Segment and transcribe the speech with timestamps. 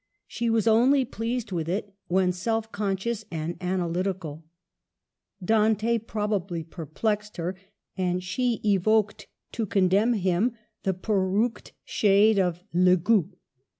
[0.25, 4.43] She was only pleased with it when self conscious and analyti \ cal.
[5.45, 7.53] Dante probably perplexed her,
[7.95, 13.33] and she evoked to condemn him the perruqued shade of" Le Gotit."